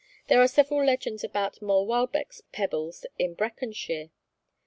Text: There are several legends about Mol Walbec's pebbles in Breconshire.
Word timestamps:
There 0.29 0.41
are 0.41 0.47
several 0.47 0.83
legends 0.83 1.23
about 1.23 1.61
Mol 1.61 1.85
Walbec's 1.85 2.41
pebbles 2.51 3.05
in 3.19 3.35
Breconshire. 3.35 4.09